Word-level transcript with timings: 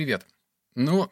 Привет. 0.00 0.26
Ну, 0.76 1.10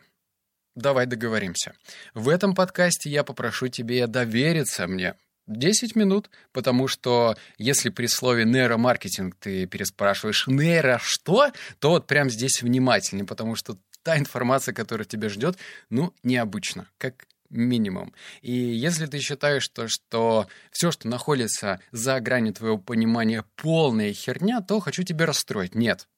давай 0.75 1.05
договоримся. 1.05 1.75
В 2.15 2.31
этом 2.31 2.55
подкасте 2.55 3.11
я 3.11 3.23
попрошу 3.23 3.69
тебе 3.69 4.07
довериться 4.07 4.87
мне. 4.87 5.15
10 5.47 5.95
минут, 5.95 6.31
потому 6.53 6.89
что 6.89 7.37
если 7.59 7.91
при 7.91 8.07
слове 8.07 8.47
нейромаркетинг 8.47 9.35
ты 9.39 9.67
переспрашиваешь 9.67 10.47
«нейро 10.47 10.99
что?», 11.03 11.53
то 11.81 11.91
вот 11.91 12.07
прямо 12.07 12.31
здесь 12.31 12.63
внимательнее, 12.63 13.27
потому 13.27 13.57
что 13.57 13.77
та 14.03 14.17
информация, 14.17 14.73
которая 14.73 15.05
тебя 15.05 15.29
ждет, 15.29 15.59
ну, 15.91 16.15
необычно, 16.23 16.89
как 16.97 17.27
минимум. 17.51 18.15
И 18.41 18.53
если 18.55 19.05
ты 19.05 19.19
считаешь, 19.19 19.65
что, 19.65 19.89
что 19.89 20.49
все, 20.71 20.93
что 20.93 21.09
находится 21.09 21.79
за 21.93 22.19
гранью 22.21 22.55
твоего 22.55 22.79
понимания, 22.79 23.45
полная 23.57 24.15
херня, 24.15 24.63
то 24.63 24.81
хочу 24.81 25.03
тебя 25.03 25.27
расстроить. 25.27 25.75
Нет. 25.75 26.09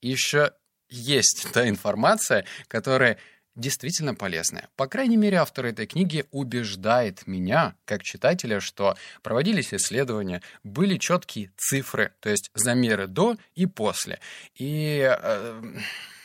Еще 0.00 0.52
есть 0.88 1.48
та 1.52 1.68
информация, 1.68 2.44
которая 2.68 3.18
действительно 3.56 4.14
полезная. 4.14 4.68
По 4.76 4.86
крайней 4.86 5.16
мере, 5.16 5.38
автор 5.38 5.66
этой 5.66 5.86
книги 5.86 6.26
убеждает 6.30 7.26
меня, 7.26 7.74
как 7.84 8.02
читателя, 8.02 8.60
что 8.60 8.96
проводились 9.22 9.72
исследования, 9.72 10.42
были 10.62 10.98
четкие 10.98 11.50
цифры, 11.56 12.12
то 12.20 12.28
есть 12.28 12.50
замеры 12.54 13.06
до 13.06 13.36
и 13.54 13.66
после. 13.66 14.20
И 14.54 15.00
э, 15.02 15.62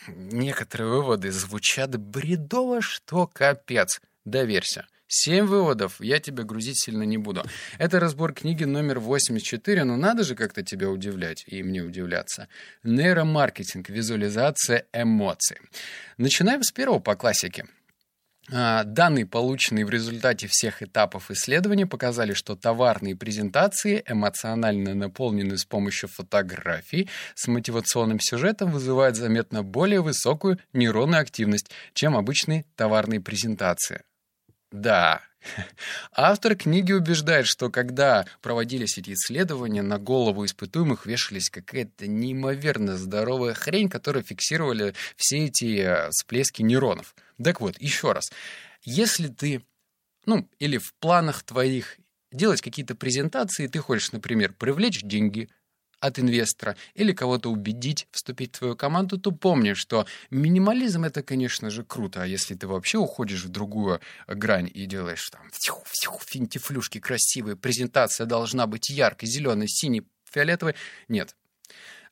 некоторые 0.08 0.90
выводы 0.90 1.32
звучат 1.32 1.96
бредово, 1.98 2.82
что 2.82 3.26
капец. 3.26 4.00
Доверься. 4.24 4.86
Семь 5.14 5.44
выводов, 5.44 6.00
я 6.00 6.20
тебя 6.20 6.42
грузить 6.42 6.82
сильно 6.82 7.02
не 7.02 7.18
буду. 7.18 7.44
Это 7.76 8.00
разбор 8.00 8.32
книги 8.32 8.64
номер 8.64 8.98
84, 8.98 9.84
но 9.84 9.96
надо 9.96 10.24
же 10.24 10.34
как-то 10.34 10.62
тебя 10.62 10.88
удивлять, 10.88 11.44
и 11.46 11.62
мне 11.62 11.82
удивляться. 11.82 12.48
Нейромаркетинг, 12.82 13.90
визуализация 13.90 14.86
эмоций. 14.94 15.58
Начинаем 16.16 16.62
с 16.62 16.72
первого 16.72 16.98
по 16.98 17.14
классике. 17.14 17.66
А, 18.50 18.84
данные, 18.84 19.26
полученные 19.26 19.84
в 19.84 19.90
результате 19.90 20.46
всех 20.48 20.82
этапов 20.82 21.30
исследования, 21.30 21.86
показали, 21.86 22.32
что 22.32 22.56
товарные 22.56 23.14
презентации, 23.14 24.02
эмоционально 24.06 24.94
наполненные 24.94 25.58
с 25.58 25.66
помощью 25.66 26.08
фотографий 26.08 27.10
с 27.34 27.48
мотивационным 27.48 28.18
сюжетом, 28.18 28.70
вызывают 28.70 29.16
заметно 29.16 29.62
более 29.62 30.00
высокую 30.00 30.58
нейронную 30.72 31.20
активность, 31.20 31.70
чем 31.92 32.16
обычные 32.16 32.64
товарные 32.76 33.20
презентации. 33.20 34.04
Да. 34.72 35.22
Автор 36.12 36.54
книги 36.54 36.92
убеждает, 36.92 37.46
что 37.46 37.70
когда 37.70 38.26
проводились 38.40 38.96
эти 38.98 39.12
исследования, 39.12 39.82
на 39.82 39.98
голову 39.98 40.44
испытуемых 40.44 41.06
вешались 41.06 41.50
какая-то 41.50 42.06
неимоверно 42.06 42.96
здоровая 42.96 43.54
хрень, 43.54 43.88
которая 43.88 44.22
фиксировали 44.22 44.94
все 45.16 45.46
эти 45.46 45.80
э, 45.80 46.10
всплески 46.10 46.62
нейронов. 46.62 47.14
Так 47.42 47.60
вот, 47.60 47.78
еще 47.80 48.12
раз. 48.12 48.30
Если 48.82 49.28
ты, 49.28 49.62
ну, 50.26 50.48
или 50.58 50.78
в 50.78 50.94
планах 50.94 51.42
твоих 51.42 51.98
делать 52.30 52.62
какие-то 52.62 52.94
презентации, 52.94 53.66
ты 53.66 53.78
хочешь, 53.80 54.12
например, 54.12 54.54
привлечь 54.54 55.02
деньги, 55.02 55.48
от 56.02 56.18
инвестора 56.18 56.76
или 56.94 57.12
кого-то 57.12 57.50
убедить 57.50 58.08
вступить 58.10 58.56
в 58.56 58.58
твою 58.58 58.76
команду, 58.76 59.18
то 59.18 59.30
помни, 59.30 59.74
что 59.74 60.04
минимализм— 60.30 61.04
это, 61.04 61.22
конечно 61.22 61.70
же, 61.70 61.84
круто. 61.84 62.22
А 62.22 62.26
если 62.26 62.56
ты 62.56 62.66
вообще 62.66 62.98
уходишь 62.98 63.44
в 63.44 63.48
другую 63.48 64.00
грань 64.26 64.68
и 64.74 64.86
делаешь 64.86 65.30
там 65.30 65.48
фью, 65.52 65.76
финтифлюшки 66.26 66.98
красивые, 66.98 67.56
презентация 67.56 68.26
должна 68.26 68.66
быть 68.66 68.90
яркой, 68.90 69.28
зеленой, 69.28 69.68
синей, 69.68 70.02
фиолетовой, 70.28 70.74
нет. 71.08 71.36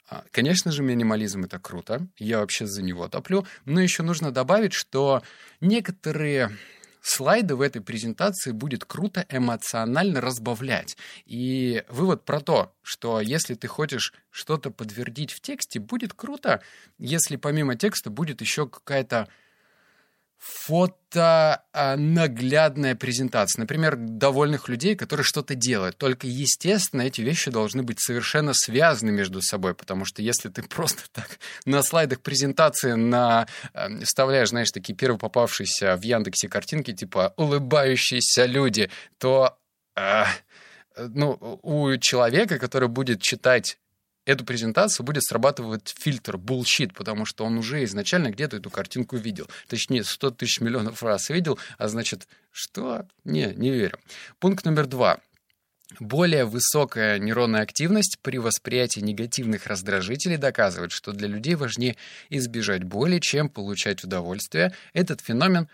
А, 0.08 0.24
конечно 0.30 0.70
же, 0.70 0.84
минимализм— 0.84 1.44
это 1.46 1.58
круто, 1.58 2.06
я 2.16 2.38
вообще 2.38 2.66
за 2.66 2.82
него 2.82 3.08
топлю, 3.08 3.44
но 3.64 3.80
еще 3.80 4.04
нужно 4.04 4.30
добавить, 4.30 4.72
что 4.72 5.22
некоторые 5.60 6.56
слайды 7.02 7.54
в 7.54 7.60
этой 7.60 7.80
презентации 7.82 8.52
будет 8.52 8.84
круто 8.84 9.26
эмоционально 9.28 10.20
разбавлять. 10.20 10.96
И 11.26 11.84
вывод 11.88 12.24
про 12.24 12.40
то, 12.40 12.72
что 12.82 13.20
если 13.20 13.54
ты 13.54 13.68
хочешь 13.68 14.12
что-то 14.30 14.70
подтвердить 14.70 15.32
в 15.32 15.40
тексте, 15.40 15.80
будет 15.80 16.12
круто, 16.14 16.62
если 16.98 17.36
помимо 17.36 17.76
текста 17.76 18.10
будет 18.10 18.40
еще 18.40 18.68
какая-то 18.68 19.28
фото 20.40 21.62
наглядная 21.74 22.94
презентация. 22.94 23.60
Например, 23.60 23.96
довольных 23.96 24.68
людей, 24.68 24.96
которые 24.96 25.24
что-то 25.24 25.54
делают. 25.54 25.98
Только, 25.98 26.26
естественно, 26.26 27.02
эти 27.02 27.20
вещи 27.20 27.50
должны 27.50 27.82
быть 27.82 28.00
совершенно 28.00 28.54
связаны 28.54 29.12
между 29.12 29.42
собой, 29.42 29.74
потому 29.74 30.06
что 30.06 30.22
если 30.22 30.48
ты 30.48 30.62
просто 30.62 31.02
так 31.12 31.38
на 31.66 31.82
слайдах 31.82 32.20
презентации 32.20 32.92
на... 32.92 33.46
Эм, 33.74 34.00
вставляешь, 34.00 34.48
знаешь, 34.48 34.70
такие 34.72 34.94
первые 34.94 35.18
попавшиеся 35.18 35.96
в 35.96 36.02
Яндексе 36.02 36.48
картинки, 36.48 36.94
типа 36.94 37.34
«улыбающиеся 37.36 38.46
люди», 38.46 38.90
то 39.18 39.58
э, 39.94 40.24
ну, 40.96 41.60
у 41.62 41.96
человека, 41.98 42.58
который 42.58 42.88
будет 42.88 43.20
читать 43.20 43.78
эту 44.24 44.44
презентацию 44.44 45.04
будет 45.04 45.24
срабатывать 45.24 45.94
фильтр 45.98 46.36
bullshit, 46.36 46.92
потому 46.94 47.24
что 47.24 47.44
он 47.44 47.58
уже 47.58 47.84
изначально 47.84 48.30
где-то 48.30 48.58
эту 48.58 48.70
картинку 48.70 49.16
видел. 49.16 49.48
Точнее, 49.66 50.04
100 50.04 50.30
тысяч 50.32 50.60
миллионов 50.60 51.02
раз 51.02 51.30
видел, 51.30 51.58
а 51.78 51.88
значит, 51.88 52.28
что? 52.50 53.06
Не, 53.24 53.52
не 53.56 53.70
верю. 53.70 53.98
Пункт 54.38 54.64
номер 54.64 54.86
два. 54.86 55.20
Более 55.98 56.44
высокая 56.44 57.18
нейронная 57.18 57.62
активность 57.62 58.18
при 58.22 58.38
восприятии 58.38 59.00
негативных 59.00 59.66
раздражителей 59.66 60.36
доказывает, 60.36 60.92
что 60.92 61.12
для 61.12 61.26
людей 61.26 61.56
важнее 61.56 61.96
избежать 62.28 62.84
боли, 62.84 63.18
чем 63.18 63.48
получать 63.48 64.04
удовольствие. 64.04 64.72
Этот 64.92 65.20
феномен 65.20 65.68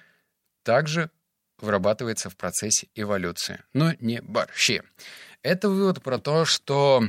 также 0.63 1.11
вырабатывается 1.59 2.31
в 2.31 2.37
процессе 2.37 2.89
эволюции. 2.95 3.63
Но 3.75 3.93
не 4.01 4.23
вообще. 4.23 4.83
Это 5.43 5.69
вывод 5.69 6.03
про 6.03 6.19
то, 6.19 6.45
что 6.47 7.05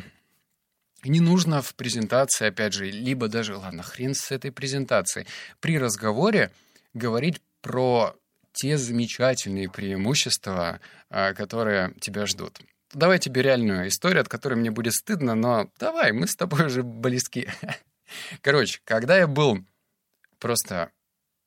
не 1.04 1.20
нужно 1.20 1.62
в 1.62 1.76
презентации, 1.76 2.48
опять 2.48 2.74
же, 2.74 2.86
либо 2.90 3.28
даже, 3.28 3.56
ладно, 3.56 3.84
хрен 3.84 4.14
с 4.14 4.32
этой 4.32 4.52
презентацией, 4.52 5.28
при 5.60 5.78
разговоре 5.78 6.52
говорить 6.94 7.42
про 7.62 8.16
те 8.54 8.78
замечательные 8.78 9.70
преимущества, 9.70 10.80
а, 11.10 11.34
которые 11.34 11.94
тебя 12.00 12.26
ждут. 12.26 12.60
Давай 12.94 13.20
тебе 13.20 13.42
реальную 13.42 13.88
историю, 13.88 14.22
от 14.22 14.30
которой 14.30 14.56
мне 14.56 14.72
будет 14.72 14.94
стыдно, 14.94 15.36
но 15.36 15.70
давай, 15.80 16.12
мы 16.12 16.28
с 16.28 16.36
тобой 16.36 16.66
уже 16.66 16.84
близки. 16.84 17.48
Короче, 18.42 18.80
когда 18.84 19.18
я 19.18 19.28
был 19.28 19.64
просто 20.40 20.92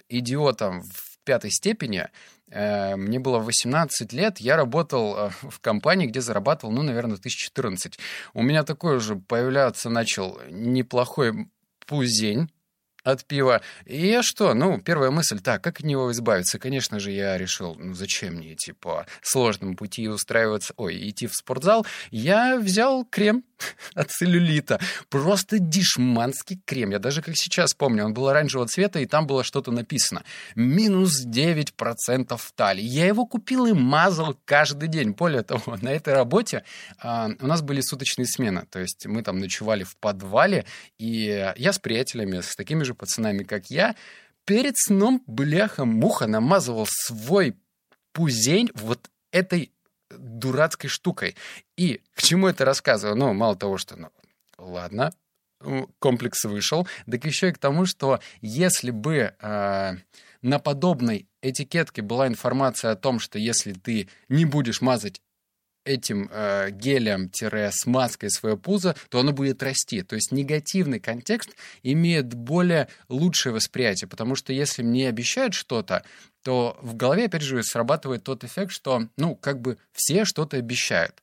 идиотом 0.08 0.82
в 0.82 1.18
пятой 1.24 1.50
степени, 1.50 2.08
мне 2.96 3.20
было 3.20 3.38
18 3.38 4.12
лет, 4.12 4.38
я 4.38 4.56
работал 4.56 5.16
э, 5.16 5.30
в 5.42 5.60
компании, 5.60 6.06
где 6.06 6.20
зарабатывал, 6.20 6.72
ну, 6.72 6.82
наверное, 6.82 7.16
1014. 7.16 7.98
У 8.34 8.42
меня 8.42 8.64
такой 8.64 8.96
уже 8.96 9.16
появляться 9.16 9.88
начал 9.88 10.40
неплохой 10.50 11.48
пузень, 11.86 12.50
от 13.04 13.24
пива. 13.24 13.62
И 13.86 14.06
я 14.06 14.22
что? 14.22 14.54
Ну, 14.54 14.80
первая 14.80 15.10
мысль, 15.10 15.40
так, 15.40 15.62
как 15.62 15.80
от 15.80 15.86
него 15.86 16.10
избавиться? 16.12 16.58
Конечно 16.58 17.00
же, 17.00 17.10
я 17.10 17.38
решил, 17.38 17.76
ну, 17.78 17.94
зачем 17.94 18.34
мне, 18.34 18.54
типа, 18.54 19.06
сложным 19.22 19.76
пути 19.76 20.08
устраиваться, 20.08 20.74
ой, 20.76 21.08
идти 21.08 21.26
в 21.26 21.34
спортзал. 21.34 21.86
Я 22.10 22.58
взял 22.58 23.04
крем 23.04 23.44
от 23.94 24.10
целлюлита. 24.10 24.80
Просто 25.08 25.58
дешманский 25.58 26.60
крем. 26.64 26.90
Я 26.90 26.98
даже 26.98 27.22
как 27.22 27.36
сейчас 27.36 27.74
помню, 27.74 28.04
он 28.04 28.14
был 28.14 28.28
оранжевого 28.28 28.68
цвета, 28.68 29.00
и 29.00 29.06
там 29.06 29.26
было 29.26 29.44
что-то 29.44 29.70
написано. 29.72 30.24
Минус 30.54 31.26
9% 31.26 32.40
талии. 32.54 32.82
Я 32.82 33.06
его 33.06 33.26
купил 33.26 33.66
и 33.66 33.72
мазал 33.72 34.36
каждый 34.44 34.88
день. 34.88 35.12
Более 35.12 35.42
того, 35.42 35.76
на 35.82 35.90
этой 35.90 36.14
работе 36.14 36.64
а, 36.98 37.30
у 37.40 37.46
нас 37.46 37.62
были 37.62 37.80
суточные 37.80 38.26
смены. 38.26 38.66
То 38.70 38.80
есть 38.80 39.06
мы 39.06 39.22
там 39.22 39.38
ночевали 39.38 39.84
в 39.84 39.96
подвале, 39.96 40.64
и 40.98 41.52
я 41.56 41.72
с 41.72 41.78
приятелями, 41.78 42.40
с 42.40 42.54
такими 42.56 42.82
же 42.82 42.94
пацанами, 43.00 43.44
как 43.44 43.70
я, 43.70 43.96
перед 44.44 44.76
сном 44.76 45.22
бляха-муха 45.26 46.26
намазывал 46.26 46.86
свой 46.86 47.56
пузень 48.12 48.70
вот 48.74 49.10
этой 49.32 49.72
дурацкой 50.10 50.90
штукой. 50.90 51.34
И 51.76 52.02
к 52.14 52.22
чему 52.22 52.48
это 52.48 52.64
рассказываю? 52.64 53.16
Ну, 53.16 53.32
мало 53.32 53.56
того, 53.56 53.78
что, 53.78 53.96
ну, 53.96 54.10
ладно, 54.58 55.12
комплекс 55.98 56.44
вышел, 56.44 56.86
так 57.10 57.24
еще 57.24 57.48
и 57.48 57.52
к 57.52 57.58
тому, 57.58 57.86
что 57.86 58.20
если 58.42 58.90
бы 58.90 59.34
э, 59.38 59.92
на 60.42 60.58
подобной 60.58 61.26
этикетке 61.42 62.02
была 62.02 62.26
информация 62.26 62.92
о 62.92 62.96
том, 62.96 63.18
что 63.18 63.38
если 63.38 63.72
ты 63.72 64.08
не 64.28 64.44
будешь 64.44 64.80
мазать 64.80 65.22
этим 65.84 66.28
э, 66.30 66.70
гелем-смазкой 66.70 68.30
свое 68.30 68.56
пузо, 68.56 68.94
то 69.08 69.20
оно 69.20 69.32
будет 69.32 69.62
расти. 69.62 70.02
То 70.02 70.14
есть 70.14 70.32
негативный 70.32 71.00
контекст 71.00 71.50
имеет 71.82 72.34
более 72.34 72.88
лучшее 73.08 73.52
восприятие, 73.52 74.08
потому 74.08 74.34
что 74.34 74.52
если 74.52 74.82
мне 74.82 75.08
обещают 75.08 75.54
что-то, 75.54 76.04
то 76.42 76.78
в 76.82 76.94
голове, 76.96 77.26
опять 77.26 77.42
же, 77.42 77.62
срабатывает 77.62 78.24
тот 78.24 78.44
эффект, 78.44 78.72
что, 78.72 79.08
ну, 79.16 79.36
как 79.36 79.60
бы 79.60 79.78
все 79.92 80.24
что-то 80.24 80.56
обещают. 80.56 81.22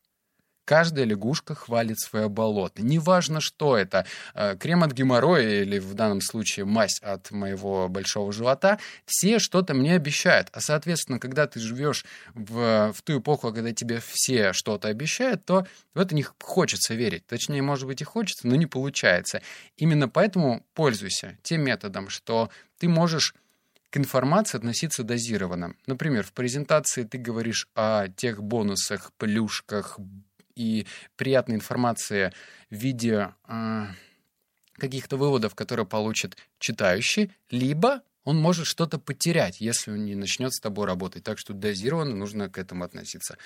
Каждая 0.68 1.06
лягушка 1.06 1.56
хвалит 1.56 1.98
свое 1.98 2.28
болото. 2.28 2.84
Неважно, 2.84 3.40
что 3.40 3.78
это. 3.78 4.06
Э, 4.34 4.58
крем 4.60 4.84
от 4.84 4.92
геморроя 4.92 5.62
или 5.62 5.80
в 5.80 5.94
данном 5.94 6.20
случае 6.20 6.66
мазь 6.66 7.00
от 7.00 7.32
моего 7.32 7.88
большого 7.88 8.34
живота. 8.34 8.78
Все 9.06 9.40
что-то 9.40 9.74
мне 9.74 9.96
обещают. 9.96 10.50
А, 10.52 10.60
соответственно, 10.60 11.22
когда 11.22 11.48
ты 11.48 11.62
живешь 11.62 12.04
в, 12.34 12.92
в 12.92 13.02
ту 13.04 13.20
эпоху, 13.20 13.54
когда 13.54 13.72
тебе 13.72 14.02
все 14.06 14.52
что-то 14.52 14.90
обещают, 14.90 15.46
то 15.46 15.66
в 15.94 16.00
это 16.02 16.14
не 16.14 16.26
хочется 16.42 16.96
верить. 16.96 17.26
Точнее, 17.28 17.62
может 17.62 17.88
быть, 17.88 18.02
и 18.02 18.04
хочется, 18.04 18.46
но 18.46 18.58
не 18.58 18.66
получается. 18.66 19.42
Именно 19.78 20.10
поэтому 20.10 20.66
пользуйся 20.74 21.38
тем 21.44 21.62
методом, 21.62 22.10
что 22.10 22.50
ты 22.78 22.90
можешь 22.90 23.36
к 23.90 23.96
информации 23.96 24.58
относиться 24.58 25.04
дозированно. 25.04 25.76
Например, 25.86 26.24
в 26.24 26.34
презентации 26.34 27.04
ты 27.04 27.18
говоришь 27.18 27.70
о 27.74 28.10
тех 28.10 28.44
бонусах, 28.44 29.14
плюшках, 29.18 29.98
и 30.58 30.88
приятной 31.16 31.56
информации 31.56 32.34
в 32.70 32.76
виде 32.76 33.30
э, 33.48 33.86
каких-то 34.74 35.18
выводов, 35.18 35.56
которые 35.56 35.86
получит 35.86 36.38
читающий, 36.60 37.32
либо 37.50 38.02
он 38.24 38.38
может 38.38 38.68
что-то 38.68 39.00
потерять, 39.00 39.62
если 39.62 39.92
он 39.92 40.06
не 40.06 40.16
начнет 40.16 40.54
с 40.54 40.60
тобой 40.60 40.86
работать. 40.86 41.24
Так 41.24 41.40
что 41.40 41.54
дозированно 41.54 42.16
нужно 42.16 42.50
к 42.50 42.58
этому 42.58 42.84
относиться. 42.84 43.38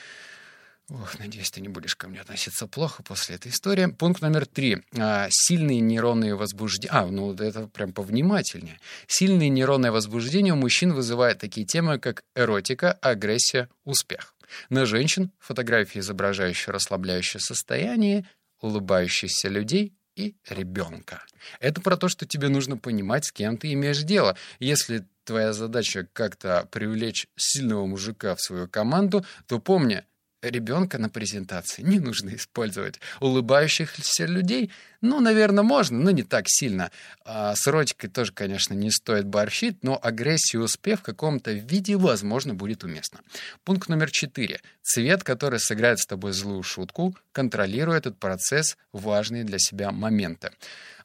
Ох, 0.90 1.20
надеюсь, 1.20 1.52
ты 1.52 1.62
не 1.62 1.70
будешь 1.70 1.96
ко 1.96 2.08
мне 2.08 2.20
относиться 2.20 2.68
плохо 2.68 3.02
после 3.04 3.36
этой 3.36 3.52
истории. 3.52 3.86
Пункт 3.86 4.22
номер 4.22 4.46
три. 4.46 4.84
А, 4.98 5.28
сильные 5.30 5.80
нейронные 5.80 6.36
возбуждения. 6.36 6.92
А, 6.92 7.06
ну 7.06 7.34
это 7.34 7.68
прям 7.68 7.94
повнимательнее. 7.94 8.80
Сильные 9.08 9.50
нейронные 9.50 9.92
возбуждения 9.92 10.52
у 10.52 10.58
мужчин 10.58 10.94
вызывают 10.94 11.40
такие 11.40 11.66
темы, 11.66 11.98
как 11.98 12.24
эротика, 12.36 12.92
агрессия, 12.94 13.70
успех. 13.86 14.34
На 14.70 14.86
женщин 14.86 15.32
фотографии, 15.40 16.00
изображающие 16.00 16.74
расслабляющее 16.74 17.40
состояние, 17.40 18.28
улыбающихся 18.62 19.50
людей 19.50 19.94
и 20.16 20.36
ребенка. 20.50 21.24
Это 21.60 21.82
про 21.82 21.98
то, 21.98 22.08
что 22.08 22.26
тебе 22.26 22.50
нужно 22.50 22.78
понимать, 22.78 23.26
с 23.26 23.32
кем 23.32 23.58
ты 23.58 23.74
имеешь 23.74 24.04
дело. 24.04 24.38
Если 24.60 25.06
твоя 25.24 25.54
задача 25.54 26.08
как-то 26.14 26.68
привлечь 26.72 27.28
сильного 27.36 27.86
мужика 27.86 28.36
в 28.36 28.42
свою 28.42 28.68
команду, 28.68 29.26
то 29.48 29.60
помни, 29.60 30.04
ребенка 30.42 30.98
на 30.98 31.10
презентации 31.10 31.82
не 31.82 32.00
нужно 32.00 32.36
использовать. 32.36 33.00
Улыбающихся 33.20 34.26
людей, 34.26 34.72
ну, 35.02 35.20
наверное, 35.20 35.64
можно, 35.64 36.00
но 36.00 36.12
не 36.12 36.24
так 36.24 36.46
сильно. 36.48 36.92
А 37.26 37.56
с 37.56 37.68
эротикой 37.68 38.10
тоже, 38.10 38.34
конечно, 38.34 38.74
не 38.74 38.92
стоит 38.92 39.26
борщить, 39.26 39.84
но 39.84 40.00
агрессия 40.02 40.58
и 40.58 40.62
успех 40.62 41.00
в 41.00 41.04
каком-то 41.04 41.52
виде, 41.52 41.98
возможно, 41.98 42.54
будет 42.54 42.84
уместно. 42.84 43.22
Пункт 43.64 43.90
номер 43.90 44.12
четыре. 44.12 44.62
Цвет, 44.82 45.24
который 45.24 45.60
сыграет 45.60 46.00
с 46.00 46.06
тобой 46.06 46.32
злую 46.34 46.64
шутку, 46.64 47.16
контролируя 47.32 47.98
этот 47.98 48.18
процесс, 48.20 48.78
важные 48.92 49.44
для 49.44 49.60
себя 49.60 49.92
моменты. 49.92 50.52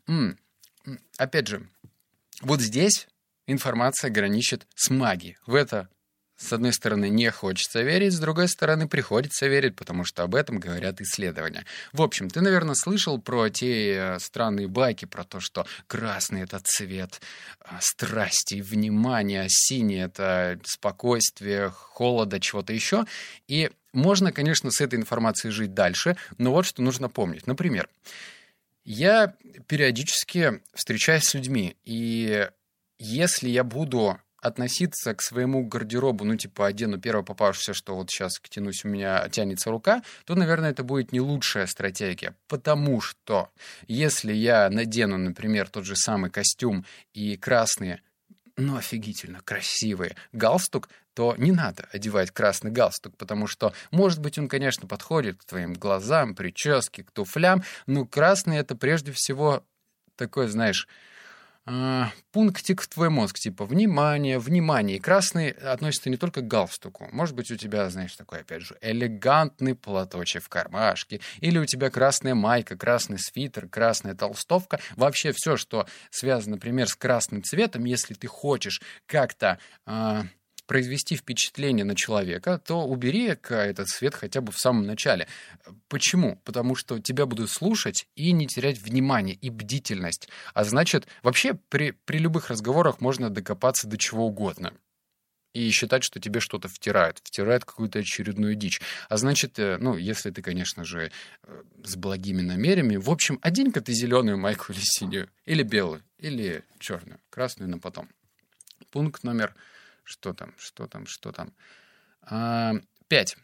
М 0.07 0.39
-м, 0.87 0.99
опять 1.19 1.49
же, 1.49 1.67
вот 2.43 2.61
здесь 2.61 3.09
информация 3.47 4.11
граничит 4.11 4.67
с 4.75 4.91
магией. 4.91 5.37
В 5.47 5.55
это 5.55 5.89
с 6.37 6.53
одной 6.53 6.73
стороны, 6.73 7.09
не 7.09 7.31
хочется 7.31 7.83
верить, 7.83 8.13
с 8.13 8.19
другой 8.19 8.49
стороны, 8.49 8.87
приходится 8.89 9.47
верить, 9.47 9.75
потому 9.75 10.05
что 10.05 10.23
об 10.23 10.35
этом 10.35 10.59
говорят 10.59 11.01
исследования. 11.01 11.65
В 11.93 12.03
общем, 12.03 12.29
ты, 12.29 12.43
наверное, 12.43 12.75
слышал 12.75 13.19
про 13.19 13.49
те 13.49 13.95
э, 13.95 14.19
странные 14.19 14.69
байки, 14.69 15.07
про 15.07 15.25
то, 15.25 15.41
что 15.41 15.67
красный— 15.87 16.43
это 16.43 16.61
цвет 16.63 17.21
а, 17.61 17.79
страсти, 17.81 18.61
внимания, 18.61 19.43
а 19.43 19.47
синий— 19.49 19.97
это 20.05 20.61
спокойствие, 20.65 21.71
холода, 21.71 22.39
чего-то 22.39 22.75
еще. 22.75 23.07
И 23.49 23.71
можно, 23.95 24.31
конечно, 24.31 24.71
с 24.71 24.83
этой 24.83 24.99
информацией 24.99 25.53
жить 25.53 25.73
дальше, 25.73 26.19
но 26.37 26.53
вот 26.53 26.67
что 26.67 26.83
нужно 26.83 27.09
помнить. 27.09 27.47
Например, 27.47 27.89
я 28.85 29.35
периодически 29.67 30.61
встречаюсь 30.75 31.25
с 31.25 31.35
людьми, 31.35 31.77
и 31.85 32.47
если 32.99 33.49
я 33.49 33.65
буду 33.65 34.19
относиться 34.47 35.15
к 35.15 35.23
своему 35.23 35.67
гардеробу, 35.67 36.25
ну, 36.25 36.37
типа, 36.37 36.67
одену 36.67 36.99
первое 36.99 37.25
попавшееся, 37.25 37.75
что 37.75 37.97
вот 37.97 38.11
сейчас 38.11 38.41
тянусь, 38.49 38.85
у 38.85 38.89
меня 38.89 39.29
тянется 39.29 39.71
рука, 39.71 40.03
то, 40.25 40.35
наверное, 40.35 40.71
это 40.71 40.85
будет 40.85 41.13
не 41.13 41.21
лучшая 41.21 41.67
стратегия. 41.67 42.35
Потому 42.49 43.01
что 43.01 43.51
если 43.89 44.33
я 44.33 44.71
надену, 44.71 45.17
например, 45.19 45.69
тот 45.69 45.85
же 45.85 45.97
самый 45.97 46.31
костюм 46.31 46.85
и 47.13 47.37
красные, 47.37 48.03
ну, 48.57 48.77
офигительно 48.77 49.41
красивый 49.43 50.15
галстук, 50.33 50.89
то 51.15 51.35
не 51.39 51.51
надо 51.51 51.89
одевать 51.93 52.31
красный 52.31 52.71
галстук, 52.71 53.17
потому 53.17 53.47
что, 53.47 53.73
может 53.91 54.21
быть, 54.21 54.39
он, 54.39 54.49
конечно, 54.49 54.87
подходит 54.87 55.39
к 55.39 55.45
твоим 55.45 55.73
глазам, 55.73 56.35
прическе, 56.35 57.05
к 57.05 57.11
туфлям, 57.11 57.65
но 57.87 58.05
красный— 58.05 58.57
это 58.59 58.77
прежде 58.77 59.13
всего 59.13 59.65
такой, 60.17 60.49
знаешь, 60.49 60.87
а, 61.69 62.13
пунктик 62.31 62.81
в 62.81 62.87
твой 62.87 63.11
мозг, 63.11 63.41
типа 63.41 63.67
внимание, 63.67 64.39
внимание. 64.39 64.99
И 64.99 65.01
красный 65.01 65.51
относится 65.51 66.09
не 66.11 66.17
только 66.17 66.41
к 66.41 66.47
галстуку. 66.47 67.09
Может 67.11 67.35
быть, 67.35 67.51
у 67.51 67.57
тебя, 67.57 67.91
знаешь, 67.91 68.15
такой, 68.15 68.41
опять 68.41 68.63
же, 68.63 68.79
элегантный 68.81 69.75
платочек 69.75 70.45
в 70.45 70.49
кармашке, 70.49 71.21
или 71.41 71.59
у 71.59 71.65
тебя 71.65 71.91
красная 71.91 72.37
майка, 72.37 72.77
красный 72.77 73.19
свитер, 73.19 73.69
красная 73.69 74.15
толстовка. 74.15 74.79
Вообще 74.95 75.33
все, 75.33 75.57
что 75.57 75.89
связано, 76.11 76.55
например, 76.55 76.87
с 76.87 76.95
красным 76.95 77.43
цветом, 77.43 77.85
если 77.85 78.15
ты 78.15 78.29
хочешь 78.29 78.81
как-то... 79.07 79.59
Э, 79.87 80.23
произвести 80.67 81.17
впечатление 81.17 81.85
на 81.85 81.95
человека, 81.95 82.61
то 82.65 82.87
убери 82.87 83.27
этот 83.27 83.89
свет 83.89 84.15
хотя 84.15 84.41
бы 84.41 84.53
в 84.53 84.59
самом 84.59 84.87
начале. 84.87 85.29
Почему? 85.89 86.41
Потому 86.45 86.75
что 86.75 86.99
тебя 86.99 87.27
будут 87.27 87.51
слушать 87.51 88.07
и 88.17 88.33
не 88.33 88.47
терять 88.47 88.79
внимание 88.79 89.35
и 89.35 89.51
бдительность. 89.51 90.29
А 90.55 90.65
значит, 90.65 91.07
вообще 91.23 91.55
при, 91.55 91.93
при 91.93 92.19
любых 92.19 92.51
разговорах 92.51 93.01
можно 93.01 93.31
докопаться 93.31 93.87
до 93.87 93.97
чего 93.97 94.27
угодно 94.27 94.73
и 95.57 95.71
считать, 95.71 96.05
что 96.05 96.21
тебе 96.21 96.41
что-то 96.41 96.69
втирают, 96.69 97.19
втирают 97.25 97.65
какую-то 97.65 98.01
очередную 98.01 98.57
дичь. 98.57 98.83
А 99.09 99.17
значит, 99.17 99.59
э, 99.59 99.79
ну, 99.81 99.97
если 99.97 100.31
ты, 100.31 100.43
конечно 100.43 100.85
же, 100.85 101.11
э, 101.45 101.63
с 101.83 101.97
благими 101.97 102.43
намерениями, 102.43 102.97
в 102.97 103.11
общем, 103.11 103.39
одень-ка 103.41 103.81
ты 103.81 103.95
зеленую 103.95 104.37
майку 104.37 104.73
или 104.73 104.81
синюю, 104.83 105.31
или 105.47 105.63
белую, 105.63 106.03
или 106.19 106.63
черную, 106.79 107.21
красную 107.31 107.71
на 107.71 107.79
потом. 107.79 108.11
Пункт 108.91 109.25
номер 109.25 109.55
что 110.07 110.33
там, 110.33 110.55
что 110.57 110.87
там, 110.87 111.07
что 111.07 111.33
там. 111.33 111.53
А, 112.23 112.75
пять. 113.09 113.37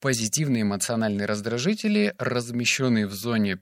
Позитивные 0.00 0.62
эмоциональные 0.62 1.26
раздражители, 1.26 2.14
размещенные 2.18 3.06
в 3.06 3.12
зоне 3.12 3.60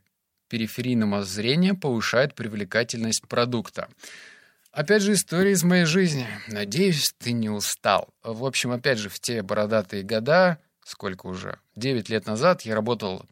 периферийного 0.49 1.23
зрения, 1.23 1.75
повышают 1.75 2.35
привлекательность 2.35 3.27
продукта. 3.29 3.89
Опять 4.73 5.03
же, 5.03 5.13
история 5.13 5.53
из 5.53 5.65
моей 5.65 5.85
жизни. 5.85 6.27
Надеюсь, 6.49 7.15
ты 7.19 7.33
не 7.33 7.49
устал. 7.49 8.09
В 8.23 8.45
общем, 8.45 8.73
опять 8.73 8.99
же, 8.99 9.09
в 9.09 9.21
те 9.21 9.43
бородатые 9.43 10.03
года, 10.03 10.59
сколько 10.85 11.27
уже, 11.27 11.59
9 11.77 12.09
лет 12.11 12.27
назад, 12.27 12.63
я 12.63 12.75
работал 12.75 13.27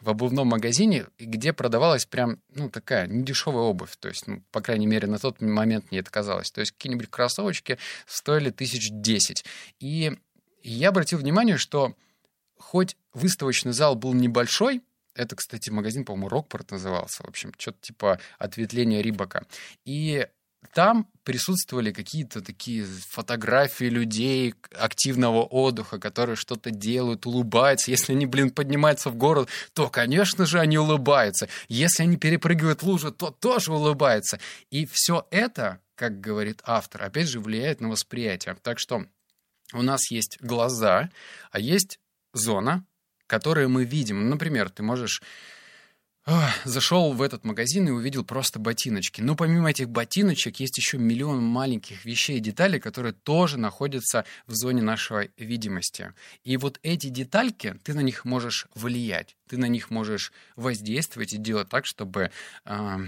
в 0.00 0.10
обувном 0.10 0.48
магазине, 0.48 1.06
где 1.18 1.52
продавалась 1.52 2.06
прям, 2.06 2.38
ну, 2.54 2.68
такая 2.68 3.06
недешевая 3.06 3.64
обувь. 3.64 3.96
То 3.98 4.08
есть, 4.08 4.26
ну, 4.26 4.42
по 4.50 4.60
крайней 4.60 4.86
мере, 4.86 5.06
на 5.06 5.18
тот 5.18 5.40
момент 5.40 5.90
мне 5.90 6.00
это 6.00 6.10
казалось. 6.10 6.50
То 6.50 6.60
есть, 6.60 6.72
какие-нибудь 6.72 7.08
кроссовочки 7.10 7.78
стоили 8.06 8.50
тысяч 8.50 8.88
десять. 8.90 9.44
И 9.80 10.18
я 10.62 10.88
обратил 10.88 11.18
внимание, 11.18 11.56
что 11.56 11.94
хоть 12.58 12.96
выставочный 13.12 13.72
зал 13.72 13.94
был 13.94 14.12
небольшой, 14.12 14.82
это, 15.14 15.36
кстати, 15.36 15.70
магазин, 15.70 16.04
по-моему, 16.04 16.28
Рокпорт 16.28 16.72
назывался. 16.72 17.22
В 17.22 17.28
общем, 17.28 17.52
что-то 17.56 17.78
типа 17.80 18.18
ответвления 18.38 19.00
Рибака. 19.00 19.46
И 19.84 20.26
там 20.72 21.06
присутствовали 21.24 21.92
какие-то 21.92 22.40
такие 22.40 22.84
фотографии 22.84 23.86
людей 23.86 24.54
активного 24.72 25.42
отдыха, 25.42 25.98
которые 25.98 26.36
что-то 26.36 26.70
делают, 26.70 27.26
улыбаются. 27.26 27.90
Если 27.90 28.12
они, 28.12 28.26
блин, 28.26 28.50
поднимаются 28.50 29.10
в 29.10 29.16
город, 29.16 29.48
то, 29.72 29.88
конечно 29.88 30.46
же, 30.46 30.60
они 30.60 30.78
улыбаются. 30.78 31.48
Если 31.68 32.02
они 32.02 32.16
перепрыгивают 32.16 32.82
лужу, 32.82 33.10
то 33.10 33.30
тоже 33.30 33.72
улыбаются. 33.72 34.38
И 34.70 34.86
все 34.90 35.26
это, 35.30 35.80
как 35.94 36.20
говорит 36.20 36.60
автор, 36.64 37.02
опять 37.04 37.28
же, 37.28 37.40
влияет 37.40 37.80
на 37.80 37.88
восприятие. 37.88 38.56
Так 38.62 38.78
что 38.78 39.04
у 39.72 39.82
нас 39.82 40.10
есть 40.10 40.38
глаза, 40.40 41.10
а 41.50 41.58
есть 41.58 41.98
зона, 42.32 42.84
которую 43.26 43.70
мы 43.70 43.84
видим. 43.84 44.28
Например, 44.28 44.68
ты 44.68 44.82
можешь 44.82 45.22
Зашел 46.64 47.12
в 47.12 47.20
этот 47.20 47.44
магазин 47.44 47.86
и 47.88 47.90
увидел 47.90 48.24
просто 48.24 48.58
ботиночки. 48.58 49.20
Но 49.20 49.36
помимо 49.36 49.70
этих 49.70 49.90
ботиночек 49.90 50.58
есть 50.58 50.78
еще 50.78 50.96
миллион 50.96 51.42
маленьких 51.42 52.04
вещей 52.06 52.38
и 52.38 52.40
деталей, 52.40 52.80
которые 52.80 53.12
тоже 53.12 53.58
находятся 53.58 54.24
в 54.46 54.54
зоне 54.54 54.82
нашей 54.82 55.32
видимости. 55.36 56.14
И 56.42 56.56
вот 56.56 56.78
эти 56.82 57.08
детальки, 57.08 57.76
ты 57.84 57.92
на 57.92 58.00
них 58.00 58.24
можешь 58.24 58.68
влиять, 58.74 59.36
ты 59.48 59.58
на 59.58 59.66
них 59.66 59.90
можешь 59.90 60.32
воздействовать 60.56 61.34
и 61.34 61.38
делать 61.38 61.68
так, 61.68 61.84
чтобы 61.84 62.30
э, 62.64 62.98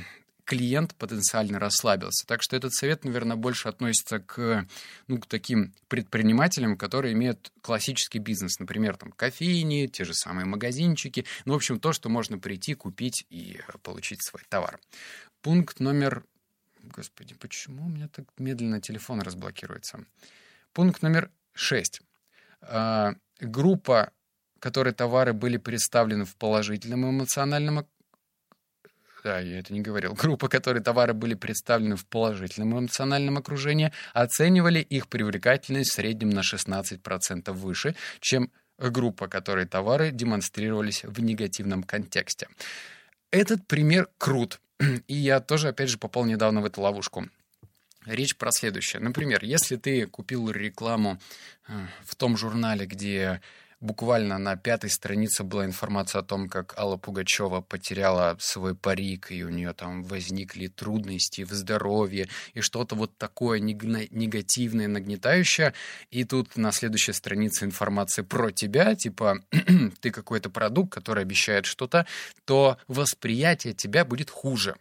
клиент 0.46 0.94
потенциально 0.94 1.58
расслабился. 1.58 2.24
Так 2.26 2.42
что 2.42 2.56
этот 2.56 2.72
совет, 2.72 3.04
наверное, 3.04 3.36
больше 3.36 3.68
относится 3.68 4.20
к, 4.20 4.66
ну, 5.08 5.18
к 5.18 5.26
таким 5.26 5.74
предпринимателям, 5.88 6.78
которые 6.78 7.12
имеют 7.12 7.52
классический 7.60 8.20
бизнес, 8.20 8.58
например, 8.60 8.96
там 8.96 9.10
кофейни, 9.10 9.88
те 9.88 10.04
же 10.04 10.14
самые 10.14 10.46
магазинчики, 10.46 11.26
ну, 11.44 11.52
в 11.52 11.56
общем, 11.56 11.80
то, 11.80 11.92
что 11.92 12.08
можно 12.08 12.38
прийти, 12.38 12.74
купить 12.74 13.26
и 13.28 13.60
получить 13.82 14.24
свой 14.24 14.42
товар. 14.48 14.78
Пункт 15.42 15.80
номер... 15.80 16.24
Господи, 16.82 17.34
почему 17.34 17.86
у 17.86 17.88
меня 17.88 18.06
так 18.08 18.26
медленно 18.38 18.80
телефон 18.80 19.20
разблокируется? 19.20 20.04
Пункт 20.72 21.02
номер 21.02 21.30
шесть. 21.54 22.00
А, 22.60 23.14
группа, 23.40 24.12
которой 24.60 24.94
товары 24.94 25.32
были 25.32 25.56
представлены 25.56 26.24
в 26.24 26.36
положительном 26.36 27.10
эмоциональном 27.10 27.80
да, 29.26 29.40
я 29.40 29.58
это 29.58 29.72
не 29.72 29.80
говорил. 29.80 30.14
Группа, 30.22 30.48
которой 30.48 30.80
товары 30.80 31.12
были 31.12 31.34
представлены 31.34 31.96
в 31.96 32.06
положительном 32.06 32.78
эмоциональном 32.78 33.38
окружении, 33.38 33.92
оценивали 34.14 34.78
их 34.78 35.08
привлекательность 35.08 35.90
в 35.90 35.94
среднем 35.94 36.30
на 36.30 36.40
16% 36.40 37.50
выше, 37.52 37.96
чем 38.20 38.52
группа, 38.78 39.26
которой 39.26 39.66
товары 39.66 40.12
демонстрировались 40.12 41.02
в 41.02 41.20
негативном 41.20 41.82
контексте. 41.82 42.46
Этот 43.32 43.66
пример 43.66 44.08
крут. 44.18 44.60
И 45.08 45.14
я 45.14 45.40
тоже, 45.40 45.68
опять 45.68 45.88
же, 45.88 45.98
попал 45.98 46.24
недавно 46.24 46.60
в 46.60 46.64
эту 46.64 46.80
ловушку. 46.82 47.28
Речь 48.04 48.36
про 48.36 48.52
следующее. 48.52 49.02
Например, 49.02 49.42
если 49.42 49.74
ты 49.74 50.06
купил 50.06 50.48
рекламу 50.52 51.18
э, 51.66 51.72
в 52.04 52.14
том 52.14 52.36
журнале, 52.36 52.86
где 52.86 53.40
буквально 53.80 54.38
на 54.38 54.56
пятой 54.56 54.90
странице 54.90 55.44
была 55.44 55.64
информация 55.64 56.20
о 56.20 56.24
том, 56.24 56.48
как 56.48 56.78
Алла 56.78 56.96
Пугачева 56.96 57.60
потеряла 57.60 58.36
свой 58.40 58.74
парик, 58.74 59.30
и 59.30 59.44
у 59.44 59.48
нее 59.48 59.72
там 59.72 60.02
возникли 60.02 60.68
трудности 60.68 61.42
в 61.42 61.50
здоровье, 61.50 62.28
и 62.54 62.60
что-то 62.60 62.94
вот 62.94 63.16
такое 63.18 63.60
негативное, 63.60 64.88
нагнетающее. 64.88 65.74
И 66.10 66.24
тут 66.24 66.56
на 66.56 66.72
следующей 66.72 67.12
странице 67.12 67.64
информация 67.64 68.24
про 68.24 68.50
тебя, 68.50 68.94
типа 68.94 69.40
ты 70.00 70.10
какой-то 70.10 70.50
продукт, 70.50 70.92
который 70.92 71.22
обещает 71.22 71.66
что-то, 71.66 72.06
то 72.44 72.78
восприятие 72.88 73.74
тебя 73.74 74.04
будет 74.04 74.30
хуже. 74.30 74.76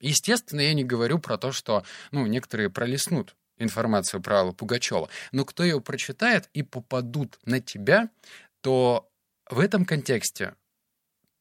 Естественно, 0.00 0.60
я 0.60 0.72
не 0.72 0.84
говорю 0.84 1.18
про 1.18 1.36
то, 1.36 1.52
что 1.52 1.84
ну, 2.10 2.26
некоторые 2.26 2.70
пролеснут 2.70 3.36
информацию 3.60 4.20
про 4.20 4.40
Аллу 4.40 4.52
Пугачева, 4.52 5.08
но 5.32 5.44
кто 5.44 5.62
ее 5.62 5.80
прочитает 5.80 6.48
и 6.52 6.62
попадут 6.62 7.38
на 7.44 7.60
тебя, 7.60 8.10
то 8.60 9.08
в 9.48 9.60
этом 9.60 9.84
контексте 9.84 10.54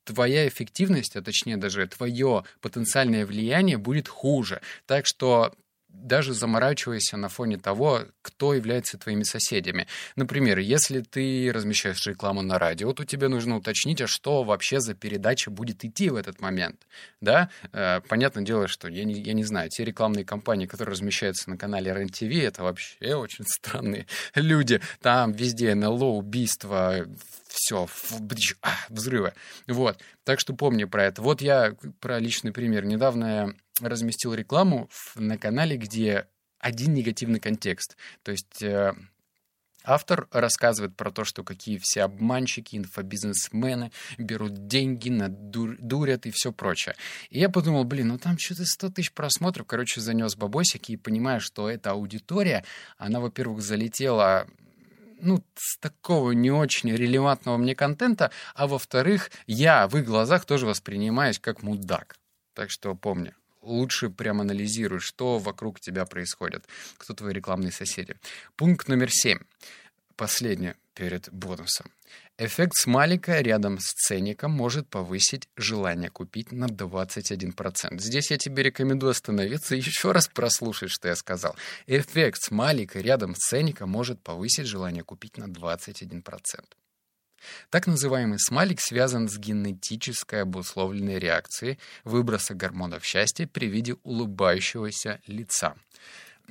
твоя 0.03 0.47
эффективность, 0.47 1.15
а 1.15 1.21
точнее 1.21 1.57
даже 1.57 1.85
твое 1.88 2.43
потенциальное 2.61 3.25
влияние 3.25 3.77
будет 3.77 4.07
хуже. 4.07 4.61
Так 4.85 5.05
что 5.05 5.53
даже 5.89 6.34
заморачивайся 6.34 7.17
на 7.17 7.29
фоне 7.29 7.58
того, 7.58 8.05
кто 8.22 8.53
является 8.53 8.98
твоими 8.98 9.24
соседями. 9.24 9.88
Например, 10.15 10.60
если 10.60 11.01
ты 11.01 11.51
размещаешь 11.53 12.05
рекламу 12.08 12.41
на 12.41 12.60
радио, 12.60 12.93
то 12.93 13.05
тебе 13.05 13.27
нужно 13.27 13.58
уточнить, 13.58 14.01
а 14.01 14.08
что 14.08 14.43
вообще 14.43 14.79
за 14.79 14.93
передача 14.93 15.51
будет 15.51 15.84
идти 15.84 16.10
в 16.10 16.15
этот 16.15 16.41
момент. 16.41 16.88
Да? 17.22 17.50
Э, 17.74 18.01
понятное 18.08 18.43
дело, 18.43 18.67
что 18.67 18.88
я 18.88 19.03
не, 19.03 19.19
я 19.19 19.34
не 19.34 19.43
знаю, 19.43 19.69
те 19.69 19.84
рекламные 19.84 20.25
кампании, 20.25 20.67
которые 20.67 20.93
размещаются 20.93 21.50
на 21.50 21.58
канале 21.58 21.91
РЕН-ТВ, 21.93 22.43
это 22.43 22.63
вообще 22.63 23.15
очень 23.15 23.46
странные 23.46 24.08
люди. 24.36 24.81
Там 25.01 25.31
везде 25.31 25.74
НЛО, 25.75 26.17
убийства, 26.17 27.05
все, 27.48 27.88
а, 28.62 28.69
взрывы. 28.89 29.34
Вот. 29.67 30.00
Так 30.24 30.39
что 30.39 30.53
помни 30.53 30.86
про 30.86 31.05
это. 31.05 31.22
Вот 31.22 31.41
я 31.41 31.75
про 32.00 32.19
личный 32.19 32.51
пример. 32.51 32.86
Недавно 32.86 33.25
я 33.25 33.53
разместил 33.88 34.33
рекламу 34.33 34.89
на 35.15 35.38
канале, 35.38 35.77
где 35.77 36.27
один 36.59 36.93
негативный 36.93 37.39
контекст. 37.39 37.95
То 38.24 38.31
есть 38.31 38.62
э, 38.62 38.93
Автор 39.83 40.27
рассказывает 40.31 40.95
про 40.95 41.09
то, 41.09 41.24
что 41.24 41.43
какие 41.43 41.79
все 41.81 42.03
обманщики, 42.03 42.75
инфобизнесмены 42.75 43.91
берут 44.17 44.67
деньги, 44.67 45.09
надурят 45.09 46.25
и 46.25 46.31
все 46.31 46.51
прочее. 46.51 46.95
И 47.29 47.39
я 47.39 47.50
подумал, 47.50 47.86
блин, 47.86 48.09
ну 48.09 48.17
там 48.17 48.38
что-то 48.38 48.65
100 48.65 48.89
тысяч 48.89 49.13
просмотров. 49.13 49.65
Короче, 49.65 50.01
занес 50.01 50.36
бабосики 50.36 50.91
и 50.91 50.98
понимаю, 50.98 51.39
что 51.39 51.69
эта 51.69 51.91
аудитория, 51.91 52.65
она, 52.98 53.21
во-первых, 53.21 53.62
залетела 53.62 54.48
ну, 55.21 55.43
с 55.55 55.77
такого 55.79 56.31
не 56.31 56.51
очень 56.51 56.91
релевантного 56.91 57.57
мне 57.57 57.75
контента, 57.75 58.31
а 58.55 58.67
во-вторых, 58.67 59.31
я 59.48 59.88
в 59.88 59.98
их 59.98 60.05
глазах 60.05 60.45
тоже 60.45 60.65
воспринимаюсь 60.65 61.39
как 61.39 61.63
мудак. 61.63 62.17
Так 62.53 62.69
что 62.69 62.95
помни, 62.95 63.33
лучше 63.61 64.09
прям 64.09 64.41
анализируй, 64.41 64.99
что 64.99 65.37
вокруг 65.37 65.79
тебя 65.79 66.05
происходит, 66.05 66.65
кто 66.97 67.13
твои 67.13 67.33
рекламные 67.33 67.71
соседи. 67.71 68.15
Пункт 68.55 68.87
номер 68.87 69.09
семь. 69.11 69.39
Последнее 70.15 70.75
перед 70.93 71.31
бонусом. 71.31 71.91
Эффект 72.37 72.73
смайлика 72.75 73.39
рядом 73.41 73.79
с 73.79 73.93
ценником 73.93 74.51
может 74.51 74.87
повысить 74.87 75.49
желание 75.55 76.09
купить 76.09 76.51
на 76.51 76.65
21%. 76.65 77.99
Здесь 77.99 78.31
я 78.31 78.37
тебе 78.37 78.63
рекомендую 78.63 79.11
остановиться 79.11 79.75
и 79.75 79.79
еще 79.79 80.11
раз 80.11 80.27
прослушать, 80.27 80.89
что 80.89 81.07
я 81.07 81.15
сказал. 81.15 81.55
Эффект 81.87 82.41
смайлика 82.41 82.99
рядом 82.99 83.35
с 83.35 83.39
ценником 83.39 83.89
может 83.89 84.21
повысить 84.21 84.67
желание 84.67 85.03
купить 85.03 85.37
на 85.37 85.45
21%. 85.45 86.23
Так 87.69 87.88
называемый 87.88 88.39
смайлик 88.39 88.81
связан 88.81 89.29
с 89.29 89.38
генетической 89.38 90.41
обусловленной 90.41 91.19
реакцией 91.19 91.79
выброса 92.03 92.53
гормонов 92.53 93.05
счастья 93.05 93.48
при 93.48 93.67
виде 93.67 93.96
улыбающегося 94.03 95.22
лица. 95.27 95.75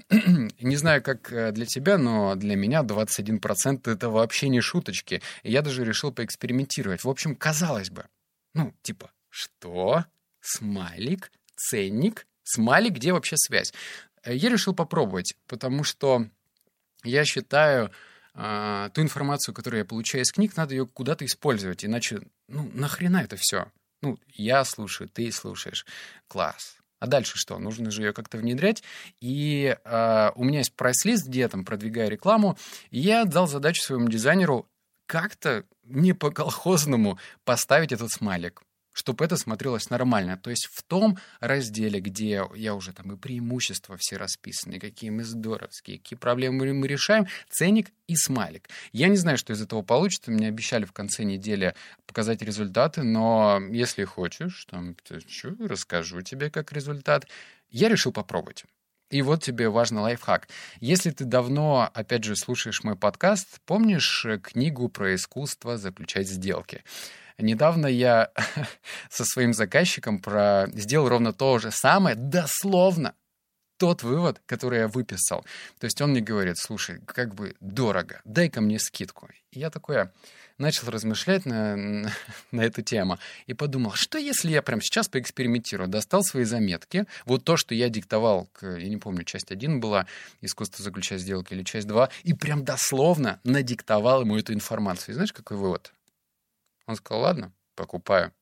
Не 0.10 0.76
знаю, 0.76 1.02
как 1.02 1.32
э, 1.32 1.52
для 1.52 1.66
тебя, 1.66 1.98
но 1.98 2.34
для 2.34 2.56
меня 2.56 2.82
21% 2.82 3.90
это 3.90 4.10
вообще 4.10 4.48
не 4.48 4.60
шуточки. 4.60 5.22
И 5.42 5.50
я 5.50 5.62
даже 5.62 5.84
решил 5.84 6.12
поэкспериментировать. 6.12 7.04
В 7.04 7.08
общем, 7.08 7.34
казалось 7.34 7.90
бы, 7.90 8.06
ну, 8.54 8.74
типа, 8.82 9.10
что? 9.28 10.04
Смайлик? 10.40 11.32
Ценник? 11.56 12.26
Смайлик? 12.44 12.94
Где 12.94 13.12
вообще 13.12 13.36
связь? 13.36 13.72
Э, 14.22 14.34
я 14.34 14.48
решил 14.48 14.74
попробовать, 14.74 15.34
потому 15.46 15.84
что 15.84 16.26
я 17.04 17.24
считаю, 17.24 17.90
э, 18.38 18.90
ту 18.94 19.02
информацию, 19.02 19.54
которую 19.54 19.80
я 19.80 19.84
получаю 19.84 20.24
из 20.24 20.32
книг, 20.32 20.56
надо 20.56 20.74
ее 20.74 20.86
куда-то 20.86 21.26
использовать, 21.26 21.84
иначе, 21.84 22.22
ну, 22.48 22.70
нахрена 22.72 23.18
это 23.18 23.36
все? 23.36 23.66
Ну, 24.00 24.18
я 24.28 24.64
слушаю, 24.64 25.08
ты 25.08 25.30
слушаешь. 25.32 25.84
Класс. 26.28 26.76
А 27.00 27.06
дальше 27.06 27.36
что? 27.36 27.58
Нужно 27.58 27.90
же 27.90 28.02
ее 28.02 28.12
как-то 28.12 28.38
внедрять. 28.38 28.82
И 29.20 29.76
э, 29.84 30.30
у 30.34 30.44
меня 30.44 30.58
есть 30.58 30.74
прайс-лист, 30.74 31.26
где 31.26 31.40
я 31.40 31.48
там 31.48 31.64
продвигаю 31.64 32.10
рекламу. 32.10 32.56
И 32.90 33.00
я 33.00 33.24
дал 33.24 33.46
задачу 33.46 33.82
своему 33.82 34.08
дизайнеру 34.08 34.68
как-то 35.06 35.64
не 35.84 36.12
по-колхозному 36.12 37.18
поставить 37.44 37.92
этот 37.92 38.10
смайлик 38.10 38.62
чтобы 38.98 39.24
это 39.24 39.36
смотрелось 39.36 39.90
нормально. 39.90 40.36
То 40.36 40.50
есть 40.50 40.68
в 40.72 40.82
том 40.82 41.18
разделе, 41.38 42.00
где 42.00 42.44
я 42.56 42.74
уже 42.74 42.92
там 42.92 43.12
и 43.12 43.16
преимущества 43.16 43.96
все 43.96 44.16
расписаны, 44.16 44.80
какие 44.80 45.10
мы 45.10 45.22
здоровские, 45.22 45.98
какие 45.98 46.18
проблемы 46.18 46.74
мы 46.74 46.88
решаем, 46.88 47.28
ценник 47.48 47.92
и 48.08 48.16
смайлик. 48.16 48.68
Я 48.90 49.06
не 49.06 49.16
знаю, 49.16 49.38
что 49.38 49.52
из 49.52 49.62
этого 49.62 49.82
получится. 49.82 50.32
Мне 50.32 50.48
обещали 50.48 50.84
в 50.84 50.90
конце 50.90 51.22
недели 51.22 51.76
показать 52.06 52.42
результаты, 52.42 53.04
но 53.04 53.60
если 53.70 54.02
хочешь, 54.02 54.66
там, 54.68 54.96
что, 55.28 55.54
расскажу 55.60 56.22
тебе 56.22 56.50
как 56.50 56.72
результат. 56.72 57.28
Я 57.70 57.88
решил 57.88 58.10
попробовать. 58.10 58.64
И 59.10 59.22
вот 59.22 59.44
тебе 59.44 59.68
важный 59.68 60.02
лайфхак. 60.02 60.48
Если 60.80 61.12
ты 61.12 61.24
давно, 61.24 61.88
опять 61.94 62.24
же, 62.24 62.34
слушаешь 62.34 62.82
мой 62.82 62.96
подкаст, 62.96 63.60
помнишь 63.64 64.26
книгу 64.42 64.88
про 64.88 65.14
искусство 65.14 65.76
заключать 65.76 66.28
сделки? 66.28 66.82
Недавно 67.38 67.86
я 67.86 68.30
со 69.10 69.24
своим 69.24 69.52
заказчиком 69.52 70.18
про... 70.18 70.66
сделал 70.74 71.08
ровно 71.08 71.32
то 71.32 71.58
же 71.58 71.70
самое, 71.70 72.16
дословно 72.16 73.14
тот 73.78 74.02
вывод, 74.02 74.42
который 74.44 74.80
я 74.80 74.88
выписал. 74.88 75.44
То 75.78 75.84
есть 75.84 76.00
он 76.00 76.10
мне 76.10 76.20
говорит, 76.20 76.56
слушай, 76.58 77.00
как 77.06 77.34
бы 77.34 77.54
дорого, 77.60 78.20
дай-ка 78.24 78.60
мне 78.60 78.78
скидку. 78.78 79.28
И 79.52 79.60
я 79.60 79.70
такой 79.70 80.08
начал 80.58 80.90
размышлять 80.90 81.46
на, 81.46 81.76
на 82.50 82.60
эту 82.60 82.82
тему 82.82 83.18
и 83.46 83.54
подумал, 83.54 83.92
что 83.92 84.18
если 84.18 84.50
я 84.50 84.60
прямо 84.60 84.82
сейчас 84.82 85.08
поэкспериментирую, 85.08 85.88
достал 85.88 86.22
свои 86.24 86.44
заметки, 86.44 87.06
вот 87.24 87.44
то, 87.44 87.56
что 87.56 87.74
я 87.74 87.88
диктовал, 87.88 88.48
к, 88.52 88.66
я 88.66 88.88
не 88.88 88.96
помню, 88.96 89.22
часть 89.24 89.52
1 89.52 89.80
была 89.80 90.06
«Искусство 90.40 90.82
заключать 90.84 91.20
сделки» 91.20 91.54
или 91.54 91.62
часть 91.62 91.86
2, 91.86 92.10
и 92.24 92.34
прям 92.34 92.64
дословно 92.64 93.40
надиктовал 93.44 94.22
ему 94.22 94.36
эту 94.36 94.52
информацию. 94.52 95.12
И 95.12 95.14
знаешь, 95.14 95.32
какой 95.32 95.56
вывод? 95.56 95.92
Он 96.88 96.96
сказал, 96.96 97.22
ладно, 97.22 97.52
покупаю. 97.76 98.32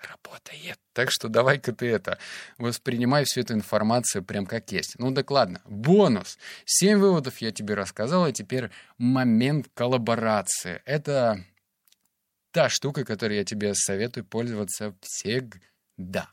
Работает. 0.00 0.78
Так 0.92 1.10
что 1.10 1.28
давай-ка 1.28 1.72
ты 1.72 1.86
это, 1.86 2.18
воспринимай 2.58 3.24
всю 3.24 3.40
эту 3.40 3.54
информацию 3.54 4.24
прям 4.24 4.46
как 4.46 4.72
есть. 4.72 4.98
Ну 4.98 5.12
так 5.14 5.30
ладно, 5.30 5.62
бонус. 5.66 6.38
Семь 6.64 6.98
выводов 6.98 7.38
я 7.38 7.50
тебе 7.52 7.74
рассказал, 7.74 8.24
а 8.24 8.32
теперь 8.32 8.70
момент 8.98 9.68
коллаборации. 9.74 10.82
Это 10.84 11.44
та 12.50 12.68
штука, 12.68 13.04
которой 13.04 13.38
я 13.38 13.44
тебе 13.44 13.74
советую 13.74 14.24
пользоваться 14.24 14.94
всегда. 15.00 16.30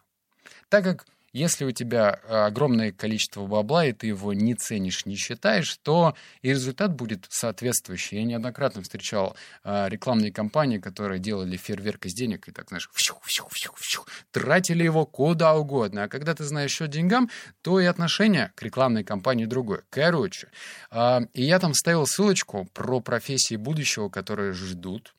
Так 0.69 0.83
как 0.83 1.05
Если 1.33 1.65
у 1.65 1.71
тебя 1.71 2.11
огромное 2.29 2.91
количество 2.91 3.45
бабла, 3.47 3.87
и 3.87 3.91
ты 3.91 4.05
его 4.05 4.33
не 4.33 4.53
ценишь, 4.53 5.07
не 5.07 5.15
считаешь, 5.15 5.77
то 5.81 6.15
и 6.43 6.49
результат 6.49 6.93
будет 6.93 7.25
соответствующий. 7.27 8.19
Я 8.19 8.23
неоднократно 8.23 8.83
встречал 8.83 9.35
а, 9.63 9.89
рекламные 9.89 10.31
кампании, 10.31 10.77
которые 10.77 11.19
делали 11.19 11.57
фейерверк 11.57 12.05
из 12.05 12.13
денег 12.13 12.47
и 12.47 12.51
так, 12.51 12.69
знаешь, 12.69 12.87
фью, 12.93 13.15
фью, 13.23 13.47
фью, 13.51 13.71
фью, 13.75 14.01
тратили 14.31 14.83
его 14.83 15.07
куда 15.07 15.55
угодно. 15.55 16.03
А 16.03 16.07
когда 16.07 16.35
ты 16.35 16.43
знаешь 16.43 16.71
счет 16.71 16.91
деньгам, 16.91 17.31
то 17.63 17.79
и 17.79 17.85
отношение 17.85 18.51
к 18.53 18.61
рекламной 18.61 19.03
кампании 19.03 19.45
другое. 19.45 19.81
Короче, 19.89 20.49
а, 20.91 21.23
и 21.33 21.43
я 21.43 21.57
там 21.57 21.73
ставил 21.73 22.05
ссылочку 22.05 22.69
про 22.73 22.99
профессии 22.99 23.55
будущего, 23.55 24.07
которые 24.09 24.53
ждут 24.53 25.15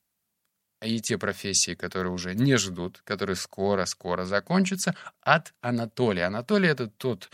и 0.85 0.99
те 0.99 1.17
профессии, 1.17 1.73
которые 1.75 2.11
уже 2.11 2.35
не 2.35 2.57
ждут, 2.57 3.01
которые 3.03 3.35
скоро-скоро 3.35 4.25
закончатся, 4.25 4.95
от 5.21 5.53
Анатолия. 5.61 6.25
Анатолий— 6.25 6.69
это 6.69 6.87
тот 6.87 7.29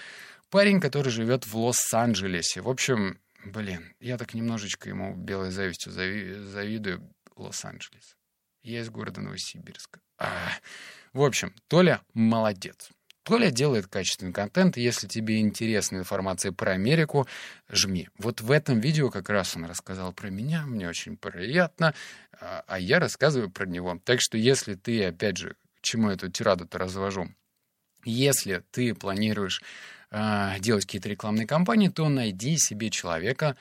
парень, 0.50 0.80
который 0.80 1.12
живет 1.12 1.46
в 1.46 1.56
Лос-Анджелесе. 1.58 2.62
В 2.62 2.70
общем, 2.70 3.20
блин, 3.46 3.94
я 4.00 4.18
так 4.18 4.34
немножечко 4.34 4.90
ему 4.90 5.16
белой 5.16 5.52
завистью 5.52 5.92
зави- 5.92 6.44
завидую 6.44 7.14
Лос-Анджелес. 7.36 8.16
Я 8.64 8.82
из 8.82 8.90
города 8.90 9.22
Новосибирска. 9.22 10.00
А, 10.18 10.52
в 11.14 11.24
общем, 11.24 11.54
Толя 11.68 12.02
молодец. 12.14 12.90
Толя 13.24 13.52
делает 13.52 13.88
качественный 13.88 14.34
контент, 14.34 14.78
и 14.78 14.82
если 14.82 15.08
тебе 15.08 15.40
интересна 15.40 15.98
информация 15.98 16.52
про 16.52 16.72
Америку, 16.72 17.28
жми. 17.70 18.10
Вот 18.18 18.42
в 18.42 18.50
этом 18.50 18.80
видео 18.80 19.12
как 19.12 19.30
раз 19.30 19.56
он 19.56 19.66
рассказал 19.66 20.12
про 20.12 20.30
меня, 20.30 20.66
мне 20.66 20.90
очень 20.90 21.18
приятно, 21.18 21.94
а, 22.40 22.64
а 22.66 22.80
я 22.80 23.00
рассказываю 23.00 23.52
про 23.52 23.66
него. 23.66 24.00
Так 24.04 24.22
что 24.22 24.38
если 24.38 24.74
ты, 24.74 25.06
опять 25.06 25.38
же, 25.38 25.56
чему 25.82 26.10
эту 26.10 26.30
тираду-то 26.32 26.80
развожу, 26.80 27.30
если 28.04 28.64
ты 28.72 28.96
планируешь 28.96 29.62
э, 30.10 30.60
делать 30.60 30.86
какие-то 30.86 31.10
рекламные 31.10 31.46
кампании, 31.46 31.90
то 31.90 32.10
найди 32.10 32.58
себе 32.58 32.90
человека 32.90 33.56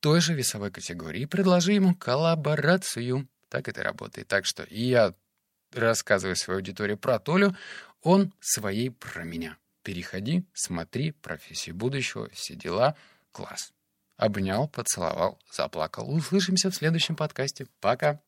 той 0.00 0.20
же 0.20 0.34
весовой 0.34 0.70
категории 0.70 1.22
и 1.22 1.26
предложи 1.26 1.72
ему 1.72 1.94
коллаборацию. 1.94 3.28
Так 3.50 3.68
это 3.68 3.82
работает. 3.82 4.28
Так 4.28 4.46
что 4.46 4.62
и 4.62 4.82
я 4.84 5.14
рассказываю 5.72 6.36
своей 6.36 6.58
аудитории 6.58 6.94
про 6.94 7.18
Толю, 7.18 7.54
он 8.02 8.32
своей 8.40 8.90
про 8.90 9.24
меня. 9.24 9.56
Переходи, 9.82 10.44
смотри, 10.52 11.12
профессию 11.12 11.74
будущего, 11.74 12.28
все 12.30 12.54
дела. 12.54 12.96
Класс. 13.32 13.72
Обнял, 14.16 14.68
поцеловал, 14.68 15.38
заплакал. 15.50 16.12
Услышимся 16.12 16.70
в 16.70 16.74
следующем 16.74 17.16
подкасте. 17.16 17.66
Пока. 17.80 18.20